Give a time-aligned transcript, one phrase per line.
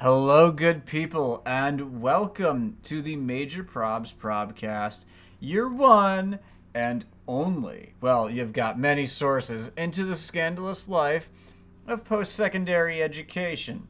[0.00, 5.06] Hello, good people, and welcome to the Major Probs Probcast,
[5.40, 6.38] your one
[6.72, 7.94] and only.
[8.00, 11.28] Well, you've got many sources into the scandalous life
[11.88, 13.88] of post secondary education.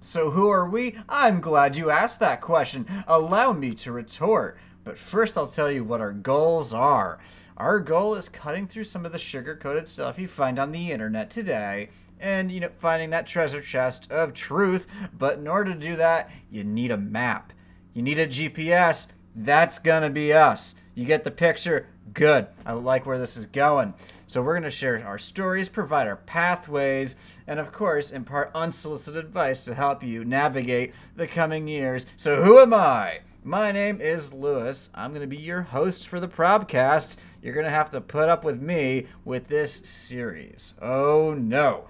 [0.00, 0.96] So, who are we?
[1.08, 2.84] I'm glad you asked that question.
[3.06, 4.58] Allow me to retort.
[4.82, 7.20] But first, I'll tell you what our goals are.
[7.56, 10.90] Our goal is cutting through some of the sugar coated stuff you find on the
[10.90, 11.90] internet today
[12.20, 14.86] and you know finding that treasure chest of truth.
[15.16, 17.52] But in order to do that you need a map.
[17.94, 20.74] You need a gps that's gonna be us.
[20.94, 21.88] You get the picture?
[22.14, 22.46] Good.
[22.64, 23.92] I like where this is going.
[24.26, 29.64] So we're gonna share our stories provide our pathways and of course impart unsolicited advice
[29.66, 32.06] to help you navigate the coming years.
[32.16, 34.90] So who am i my name is Lewis.
[34.92, 37.16] I'm going to be your host for the Probcast.
[37.40, 40.74] You're going to have to put up with me with this series.
[40.82, 41.86] Oh no.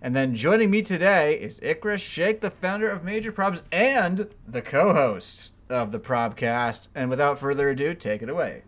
[0.00, 4.62] And then joining me today is Ikra Sheikh, the founder of Major Probs and the
[4.62, 6.86] co host of the Probcast.
[6.94, 8.62] And without further ado, take it away.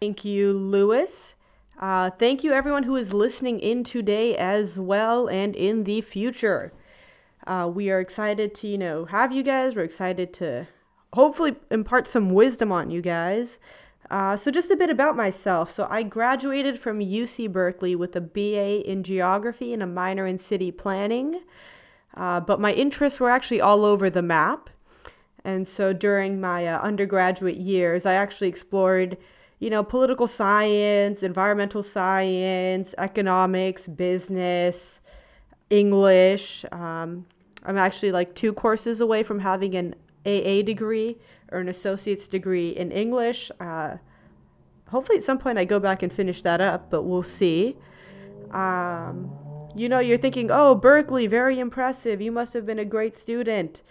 [0.00, 1.36] Thank you, Lewis.
[1.78, 6.72] Uh, thank you, everyone who is listening in today as well and in the future.
[7.46, 9.76] Uh, we are excited to, you know, have you guys.
[9.76, 10.66] We're excited to
[11.12, 13.58] hopefully impart some wisdom on you guys.
[14.10, 15.70] Uh, so, just a bit about myself.
[15.70, 20.38] So, I graduated from UC Berkeley with a BA in geography and a minor in
[20.38, 21.42] city planning.
[22.16, 24.68] Uh, but my interests were actually all over the map.
[25.44, 29.16] And so, during my uh, undergraduate years, I actually explored,
[29.60, 34.98] you know, political science, environmental science, economics, business,
[35.70, 36.64] English.
[36.72, 37.26] Um,
[37.64, 39.94] I'm actually like two courses away from having an
[40.26, 41.18] AA degree
[41.50, 43.50] or an associate's degree in English.
[43.60, 43.96] Uh,
[44.88, 47.76] hopefully, at some point, I go back and finish that up, but we'll see.
[48.52, 49.30] Um,
[49.74, 52.20] you know, you're thinking, oh, Berkeley, very impressive.
[52.20, 53.82] You must have been a great student.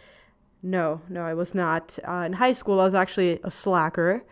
[0.61, 1.97] No, no, I was not.
[2.07, 4.23] Uh, in high school, I was actually a slacker.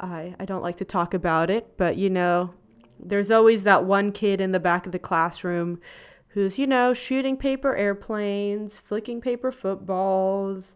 [0.00, 2.54] I, I don't like to talk about it, but you know,
[2.98, 5.80] there's always that one kid in the back of the classroom
[6.28, 10.74] who's, you know, shooting paper airplanes, flicking paper footballs,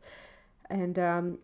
[0.71, 1.39] and um,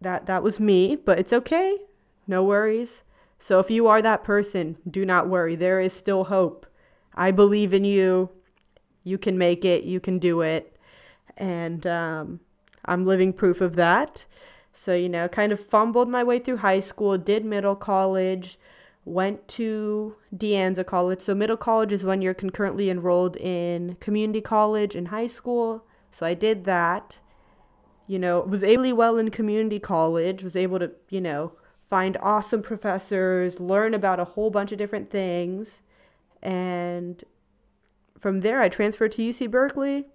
[0.00, 0.96] that that was me.
[0.96, 1.78] But it's okay,
[2.26, 3.02] no worries.
[3.38, 5.56] So if you are that person, do not worry.
[5.56, 6.66] There is still hope.
[7.14, 8.30] I believe in you.
[9.04, 9.84] You can make it.
[9.84, 10.76] You can do it,
[11.36, 12.40] and um,
[12.84, 14.24] I'm living proof of that.
[14.72, 18.58] So you know, kind of fumbled my way through high school, did middle college
[19.06, 21.20] went to De Anza College.
[21.20, 25.84] So middle college is when you're concurrently enrolled in community college and high school.
[26.10, 27.20] So I did that
[28.06, 31.52] you know, was able well in community college, was able to, you know,
[31.88, 35.78] find awesome professors, learn about a whole bunch of different things.
[36.42, 37.22] And
[38.18, 40.06] from there, I transferred to UC Berkeley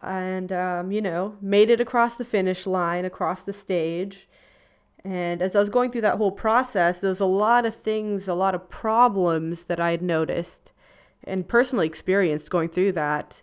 [0.00, 4.28] and, um, you know, made it across the finish line, across the stage.
[5.04, 8.28] And as I was going through that whole process, there was a lot of things,
[8.28, 10.72] a lot of problems that I had noticed
[11.24, 13.42] and personally experienced going through that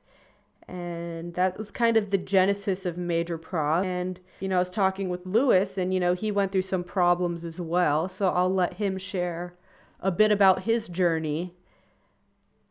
[0.68, 3.86] and that was kind of the genesis of major prob.
[3.86, 6.84] And you know i was talking with lewis and you know he went through some
[6.84, 8.08] problems as well.
[8.09, 9.56] So i'll let him share
[10.00, 11.53] a bit about his journey.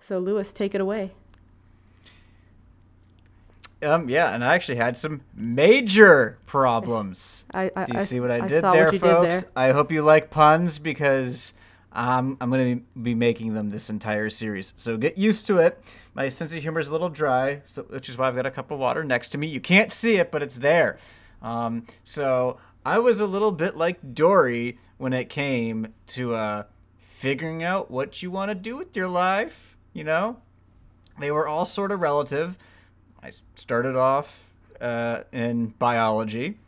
[0.01, 1.13] So lewis take it away.
[3.83, 7.47] Um yeah and i actually had some major problems.
[7.55, 9.45] I, I, do you I, see what i, did saw there what you folks did
[9.45, 9.51] there.
[9.55, 11.55] i hope you like puns because
[11.95, 14.75] I'm going to be making them this entire series.
[14.77, 15.83] So get used to it.
[16.15, 18.51] My sense of humor is a little dry, so, which is why I've got a
[18.51, 19.47] cup of water next to me.
[19.47, 20.99] You can't see it, but it's there.
[21.41, 26.63] Um, so I was a little bit like Dory when it came to uh,
[26.99, 29.77] figuring out what you want to do with your life.
[29.93, 30.39] You know,
[31.21, 32.59] they were all sort of relative.
[33.23, 36.59] I started off uh, in biology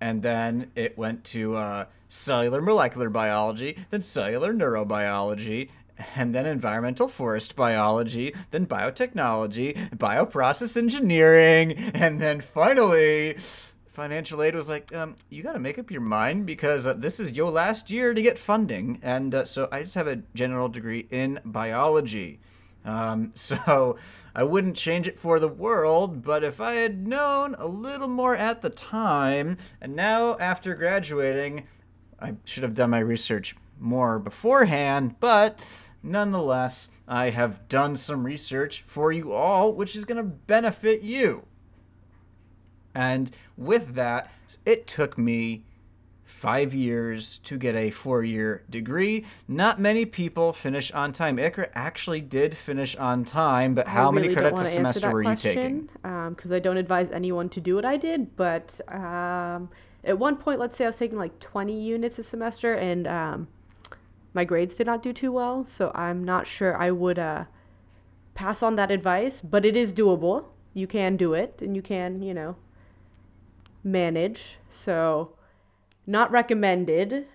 [0.00, 5.70] and then it went to uh, cellular molecular biology, then cellular neurobiology,
[6.14, 13.36] and then environmental forest biology, then biotechnology, bioprocess engineering, and then finally
[13.90, 17.20] financial aid was like, um, you got to make up your mind because uh, this
[17.20, 18.98] is your last year to get funding.
[19.02, 22.40] And uh, so I just have a general degree in biology.
[22.84, 23.96] Um, so
[24.34, 28.36] I wouldn't change it for the world, but if I had known a little more
[28.36, 31.66] at the time, and now after graduating,
[32.20, 35.58] I should have done my research more beforehand, but
[36.02, 41.46] nonetheless, I have done some research for you all, which is going to benefit you.
[42.94, 44.30] And with that,
[44.66, 45.64] it took me
[46.24, 49.26] five years to get a four year degree.
[49.48, 51.36] Not many people finish on time.
[51.36, 55.36] Ikra actually did finish on time, but how really many credits a semester were you
[55.36, 55.88] taking?
[56.02, 58.36] Because I don't advise anyone to do what I did.
[58.36, 59.68] But um,
[60.04, 63.48] at one point, let's say I was taking like 20 units a semester, and um,
[64.32, 65.64] my grades did not do too well.
[65.64, 67.44] So I'm not sure I would uh,
[68.34, 69.40] pass on that advice.
[69.42, 70.46] But it is doable.
[70.72, 72.56] You can do it, and you can, you know,
[73.84, 74.56] manage.
[74.70, 75.34] So
[76.06, 77.26] not recommended,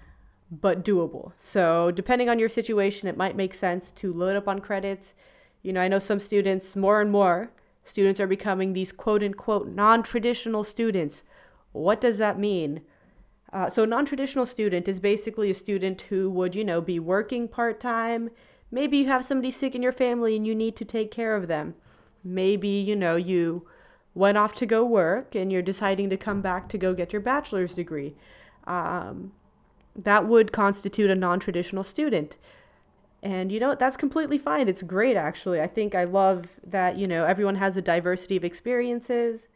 [0.52, 1.34] but doable.
[1.40, 5.14] So, depending on your situation, it might make sense to load up on credits.
[5.64, 7.52] You know, I know some students, more and more,
[7.84, 11.24] students are becoming these quote unquote non traditional students.
[11.76, 12.82] What does that mean?
[13.54, 17.00] Uh, so, a non traditional student is basically a student who would, you know, be
[17.00, 18.30] working part time.
[18.72, 21.48] Maybe you have somebody sick in your family and you need to take care of
[21.48, 21.76] them.
[22.24, 23.68] Maybe, you know, you
[24.14, 27.22] went off to go work and you're deciding to come back to go get your
[27.22, 28.16] bachelor's degree
[28.66, 29.34] um,
[29.96, 32.38] that would constitute a non traditional student.
[33.22, 34.68] And you know, that's completely fine.
[34.68, 35.60] It's great, actually.
[35.60, 39.48] I think I love that, you know, everyone has a diversity of experiences,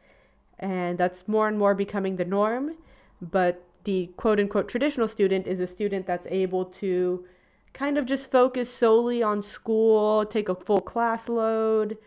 [0.59, 2.75] and that's more and more becoming the norm.
[3.21, 7.25] But the quote unquote traditional student is a student that's able to
[7.73, 11.97] kind of just focus solely on school, take a full class load,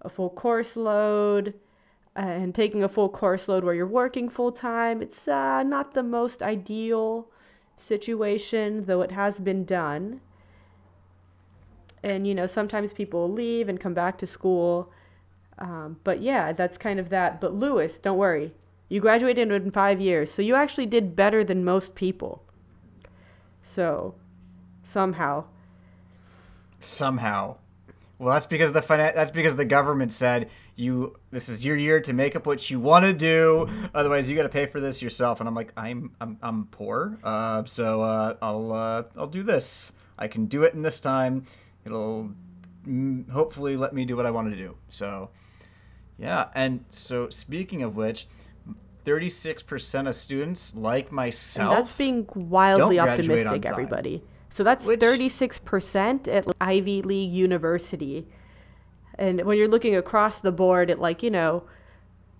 [0.00, 1.54] a full course load,
[2.16, 5.02] and taking a full course load where you're working full time.
[5.02, 7.28] It's uh, not the most ideal
[7.76, 10.20] situation, though it has been done.
[12.02, 14.90] And you know, sometimes people leave and come back to school.
[15.60, 17.40] Um, but yeah, that's kind of that.
[17.40, 18.54] But Lewis, don't worry.
[18.88, 22.42] You graduated in five years, so you actually did better than most people.
[23.62, 24.14] So,
[24.82, 25.44] somehow.
[26.80, 27.58] Somehow.
[28.18, 32.00] Well, that's because the finan- that's because the government said you this is your year
[32.00, 33.68] to make up what you want to do.
[33.94, 35.40] Otherwise, you got to pay for this yourself.
[35.40, 39.92] And I'm like, I'm I'm, I'm poor, uh, so uh, I'll uh, I'll do this.
[40.18, 41.44] I can do it in this time.
[41.86, 42.30] It'll
[42.86, 44.76] mm, hopefully let me do what I want to do.
[44.90, 45.30] So,
[46.20, 46.48] yeah.
[46.54, 48.26] And so speaking of which.
[49.02, 54.22] 36% of students like myself And that's being wildly don't graduate on optimistic, everybody.
[54.50, 58.26] So that's Which- 36% at Ivy League University.
[59.14, 61.64] And when you're looking across the board at, like, you know,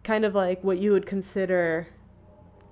[0.02, 1.88] kind of like what you would consider,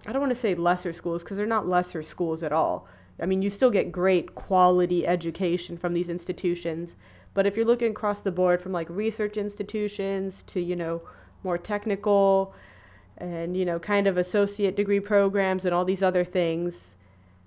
[0.06, 2.86] I don't want to say lesser schools because they're not lesser schools at all.
[3.20, 6.94] I mean, you still get great quality education from these institutions.
[7.38, 11.02] But if you're looking across the board from like research institutions to, you know,
[11.44, 12.52] more technical
[13.16, 16.96] and, you know, kind of associate degree programs and all these other things,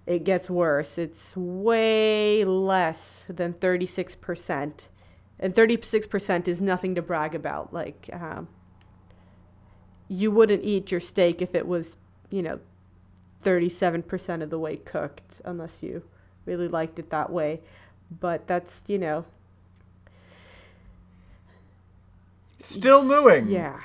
[0.05, 0.97] it gets worse.
[0.97, 4.85] It's way less than 36%.
[5.37, 7.73] And 36% is nothing to brag about.
[7.73, 8.47] Like, um,
[10.07, 11.97] you wouldn't eat your steak if it was,
[12.29, 12.61] you know,
[13.43, 16.03] 37% of the way cooked, unless you
[16.45, 17.59] really liked it that way.
[18.09, 19.25] But that's, you know,
[22.65, 23.47] still mooing.
[23.47, 23.79] yeah.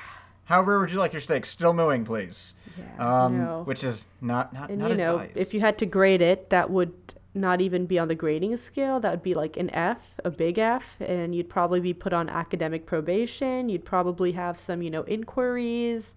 [0.44, 1.44] How rare would you like your steak?
[1.44, 2.54] Still mooing, please.
[2.78, 3.24] Yeah.
[3.24, 3.62] Um, no.
[3.64, 5.36] which is not not and not you know, advised.
[5.36, 6.94] if you had to grade it, that would
[7.34, 9.00] not even be on the grading scale.
[9.00, 12.28] That would be like an F, a big F, and you'd probably be put on
[12.28, 13.68] academic probation.
[13.68, 16.14] You'd probably have some, you know, inquiries.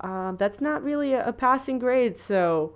[0.00, 2.16] Um, that's not really a, a passing grade.
[2.16, 2.74] So,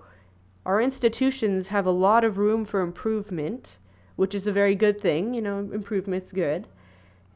[0.66, 3.76] our institutions have a lot of room for improvement,
[4.16, 5.34] which is a very good thing.
[5.34, 6.66] You know, improvement's good.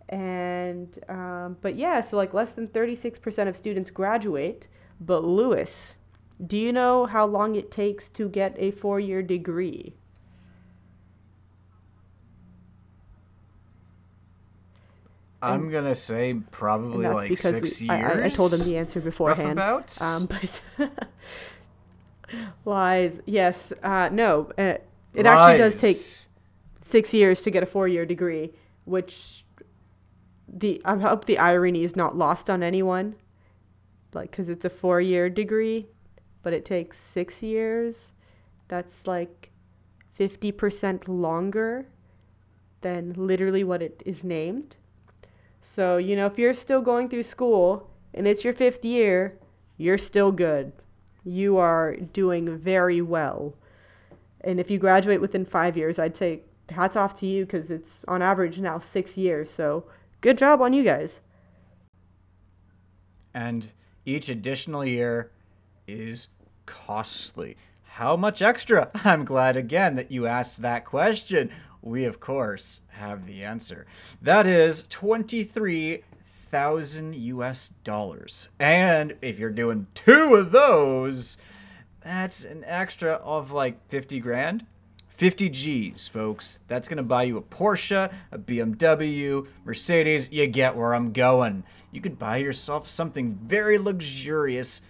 [0.09, 4.69] And, um, but yeah, so like less than 36% of students graduate.
[5.01, 5.95] But Lewis,
[6.45, 9.95] do you know how long it takes to get a four year degree?
[15.43, 18.19] I'm gonna say probably like six we, years.
[18.19, 19.53] I, I, told him the answer beforehand.
[19.53, 20.01] about.
[20.01, 20.61] Um, but
[22.65, 23.21] lies.
[23.27, 23.73] Yes.
[23.83, 24.51] Uh, no.
[24.57, 24.77] Uh,
[25.13, 25.97] it actually does take
[26.83, 28.53] six years to get a four year degree,
[28.85, 29.44] which
[30.65, 33.17] the I hope the irony is not lost on anyone.
[34.15, 35.89] Like, because it's a four year degree,
[36.43, 38.07] but it takes six years.
[38.69, 39.51] That's like
[40.19, 41.87] 50% longer
[42.81, 44.77] than literally what it is named.
[45.61, 49.39] So, you know, if you're still going through school and it's your fifth year,
[49.77, 50.73] you're still good.
[51.25, 53.55] You are doing very well.
[54.41, 58.01] And if you graduate within five years, I'd say hats off to you because it's
[58.09, 59.51] on average now six years.
[59.51, 59.85] So
[60.25, 61.21] good job on you guys.
[63.35, 63.73] and
[64.07, 65.31] each additional year
[65.87, 66.29] is
[66.65, 67.59] costly.
[67.83, 68.91] How much extra?
[69.05, 71.51] I'm glad again that you asked that question.
[71.83, 73.87] We, of course, have the answer.
[74.23, 78.49] That is 23,000 US dollars.
[78.59, 81.37] And if you're doing two of those,
[82.03, 84.65] that's an extra of like 50 grand.
[85.15, 86.61] 50 G's, folks.
[86.67, 90.29] That's going to buy you a Porsche, a BMW, Mercedes.
[90.33, 91.65] You get where I'm going.
[91.93, 94.83] You could buy yourself something very luxurious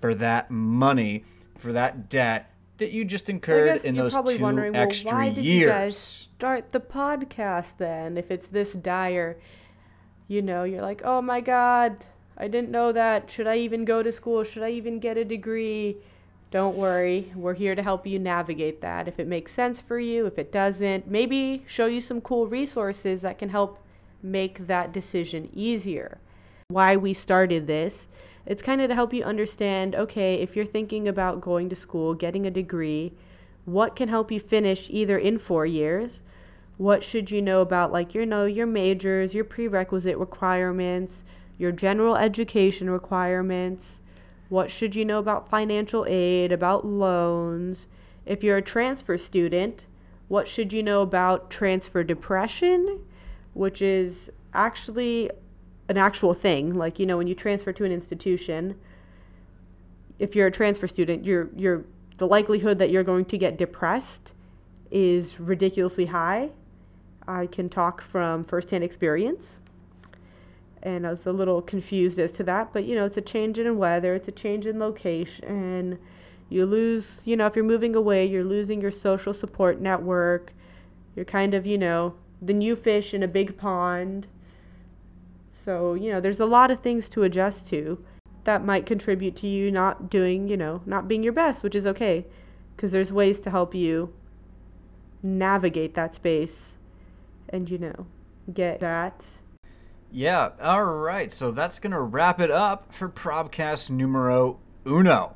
[0.00, 1.24] for that money,
[1.56, 5.34] for that debt that you just incurred in those two wondering, well, extra why years.
[5.36, 8.18] did you guys start the podcast then?
[8.18, 9.38] If it's this dire,
[10.28, 12.04] you know, you're like, oh my god,
[12.36, 13.30] I didn't know that.
[13.30, 14.44] Should I even go to school?
[14.44, 15.96] Should I even get a degree?
[16.52, 19.08] Don't worry, we're here to help you navigate that.
[19.08, 23.22] If it makes sense for you, if it doesn't, maybe show you some cool resources
[23.22, 23.78] that can help
[24.22, 26.18] make that decision easier.
[26.68, 28.06] Why we started this,
[28.44, 32.12] it's kind of to help you understand okay, if you're thinking about going to school,
[32.12, 33.14] getting a degree,
[33.64, 36.20] what can help you finish either in four years?
[36.76, 41.24] What should you know about, like, you know, your majors, your prerequisite requirements,
[41.56, 44.00] your general education requirements?
[44.52, 47.86] What should you know about financial aid, about loans?
[48.26, 49.86] If you're a transfer student,
[50.28, 53.00] what should you know about transfer depression,
[53.54, 55.30] which is actually
[55.88, 56.74] an actual thing.
[56.74, 58.78] Like, you know, when you transfer to an institution,
[60.18, 61.86] if you're a transfer student, you're, you're,
[62.18, 64.32] the likelihood that you're going to get depressed
[64.90, 66.50] is ridiculously high.
[67.26, 69.60] I can talk from firsthand experience
[70.82, 72.72] and I was a little confused as to that.
[72.72, 75.98] But you know, it's a change in weather, it's a change in location.
[76.48, 80.52] You lose, you know, if you're moving away, you're losing your social support network.
[81.16, 84.26] You're kind of, you know, the new fish in a big pond.
[85.64, 88.04] So, you know, there's a lot of things to adjust to
[88.44, 91.86] that might contribute to you not doing, you know, not being your best, which is
[91.86, 92.26] okay
[92.76, 94.12] because there's ways to help you
[95.22, 96.72] navigate that space
[97.48, 98.06] and, you know,
[98.52, 99.24] get that
[100.14, 101.32] Yeah, all right.
[101.32, 105.34] So that's going to wrap it up for Probcast numero uno.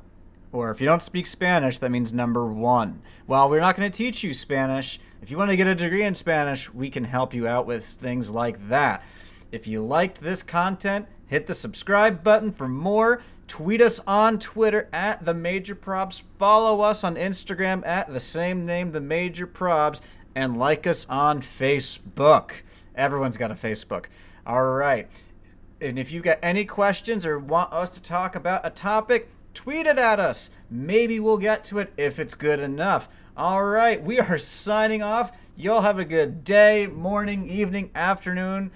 [0.51, 3.01] Or if you don't speak Spanish, that means number one.
[3.25, 4.99] Well, we're not going to teach you Spanish.
[5.21, 7.85] If you want to get a degree in Spanish, we can help you out with
[7.85, 9.03] things like that.
[9.51, 13.21] If you liked this content, hit the subscribe button for more.
[13.47, 16.21] Tweet us on Twitter at the Major Probs.
[16.37, 20.01] Follow us on Instagram at the same name, the Major Probs,
[20.35, 22.51] and like us on Facebook.
[22.93, 24.05] Everyone's got a Facebook.
[24.47, 25.09] All right.
[25.81, 29.85] And if you got any questions or want us to talk about a topic, tweet
[29.85, 30.51] it at us.
[30.71, 33.09] Maybe we'll get to it if it's good enough.
[33.35, 35.33] All right, we are signing off.
[35.57, 38.71] Y'all have a good day, morning, evening, afternoon.